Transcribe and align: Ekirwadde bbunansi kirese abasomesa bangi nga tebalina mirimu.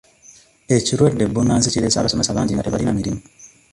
Ekirwadde 0.77 1.23
bbunansi 1.27 1.67
kirese 1.73 1.97
abasomesa 1.99 2.35
bangi 2.35 2.53
nga 2.53 2.65
tebalina 2.65 2.97
mirimu. 2.97 3.19